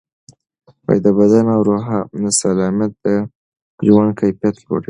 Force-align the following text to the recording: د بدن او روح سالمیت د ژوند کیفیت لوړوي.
د 1.03 1.05
بدن 1.17 1.45
او 1.53 1.59
روح 1.69 1.83
سالمیت 2.39 2.91
د 3.03 3.05
ژوند 3.85 4.09
کیفیت 4.19 4.55
لوړوي. 4.59 4.79